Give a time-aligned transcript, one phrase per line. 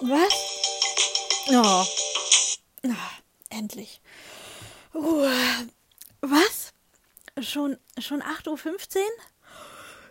[0.00, 0.34] Was?
[1.50, 1.84] Oh.
[2.86, 2.94] oh
[3.50, 4.00] endlich.
[4.92, 5.28] Uh.
[6.20, 6.72] Was?
[7.40, 9.02] Schon, schon 8.15 Uhr?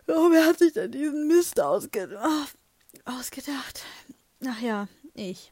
[0.07, 3.83] Oh, wer hat sich denn diesen Mist ausge oh, ausgedacht?
[4.45, 5.51] Ach ja, ich.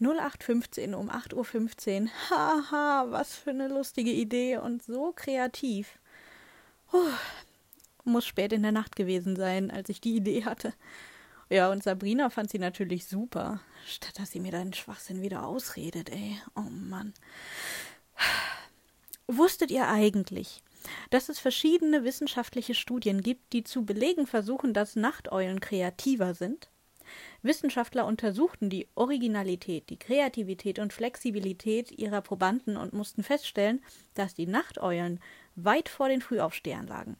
[0.00, 2.10] 0815 um 8.15 Uhr.
[2.30, 5.98] Haha, was für eine lustige Idee und so kreativ.
[6.90, 7.10] Puh.
[8.04, 10.74] Muss spät in der Nacht gewesen sein, als ich die Idee hatte.
[11.50, 13.60] Ja, und Sabrina fand sie natürlich super.
[13.86, 16.38] Statt dass sie mir deinen Schwachsinn wieder ausredet, ey.
[16.56, 17.12] Oh Mann.
[19.26, 20.62] Wusstet ihr eigentlich,
[21.10, 26.68] dass es verschiedene wissenschaftliche Studien gibt, die zu belegen versuchen, dass Nachteulen kreativer sind?
[27.42, 33.82] Wissenschaftler untersuchten die Originalität, die Kreativität und Flexibilität ihrer Probanden und mussten feststellen,
[34.14, 35.20] dass die Nachteulen
[35.54, 37.16] weit vor den Frühaufstehern lagen.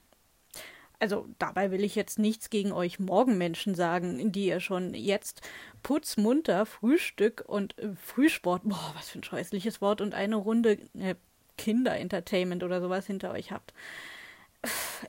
[1.04, 5.42] Also dabei will ich jetzt nichts gegen euch Morgenmenschen sagen, die ihr schon jetzt
[5.82, 11.14] putzmunter Frühstück und äh, Frühsport, boah, was für ein scheußliches Wort, und eine Runde äh,
[11.58, 13.74] Kinderentertainment oder sowas hinter euch habt.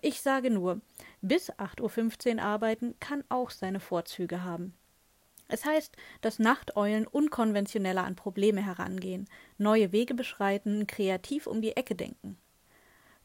[0.01, 0.81] Ich sage nur,
[1.21, 4.73] bis 8.15 Uhr arbeiten kann auch seine Vorzüge haben.
[5.47, 11.95] Es heißt, dass Nachteulen unkonventioneller an Probleme herangehen, neue Wege beschreiten, kreativ um die Ecke
[11.95, 12.37] denken.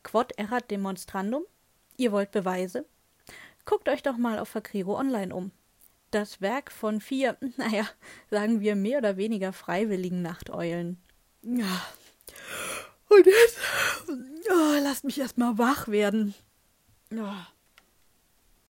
[0.04, 1.42] Quod erat demonstrandum?
[2.00, 2.86] Ihr wollt Beweise?
[3.66, 5.50] Guckt euch doch mal auf Fakriro Online um.
[6.10, 7.86] Das Werk von vier, naja,
[8.30, 10.96] sagen wir mehr oder weniger freiwilligen Nachteulen.
[11.42, 11.82] Ja.
[13.10, 13.58] Und jetzt,
[14.08, 16.32] oh, lasst mich erst mal wach werden.
[17.14, 17.34] Oh.